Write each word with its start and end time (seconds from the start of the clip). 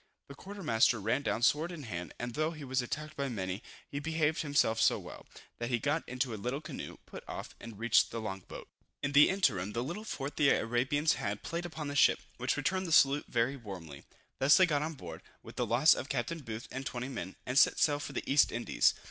The 0.29 0.33
quarter 0.33 0.63
master 0.63 0.99
ran 0.99 1.21
down 1.21 1.43
sword 1.43 1.71
in 1.71 1.83
hand, 1.83 2.11
and 2.17 2.33
though 2.33 2.53
he 2.53 2.63
was 2.63 2.81
attacked 2.81 3.15
by 3.15 3.29
many, 3.29 3.61
he 3.87 3.99
behaved 3.99 4.41
himself 4.41 4.81
so 4.81 4.97
well, 4.97 5.27
that 5.59 5.69
he 5.69 5.77
got 5.77 6.03
into 6.09 6.33
a 6.33 6.41
little 6.41 6.59
canoe, 6.59 6.97
put 7.05 7.23
off, 7.27 7.53
and 7.59 7.77
reached 7.77 8.09
the 8.09 8.19
long 8.19 8.39
boat. 8.47 8.67
In 9.03 9.11
the 9.11 9.29
interim, 9.29 9.73
the 9.73 9.83
little 9.83 10.03
fort 10.03 10.37
the 10.37 10.49
Arabians 10.49 11.13
had, 11.21 11.43
played 11.43 11.67
upon 11.67 11.87
the 11.87 11.95
ship, 11.95 12.19
which 12.37 12.57
returned 12.57 12.87
the 12.87 12.91
salute 12.91 13.25
very 13.27 13.55
warmly. 13.55 14.03
Thus 14.39 14.57
they 14.57 14.65
got 14.65 14.81
on 14.81 14.95
board, 14.95 15.21
with 15.43 15.55
the 15.55 15.67
loss 15.67 15.93
of 15.93 16.09
Captain 16.09 16.39
Booth 16.39 16.67
and 16.71 16.83
20 16.83 17.07
men, 17.07 17.35
and 17.45 17.59
set 17.59 17.77
sail 17.77 17.99
for 17.99 18.13
the 18.13 18.23
East 18.25 18.51
Indies. 18.51 18.95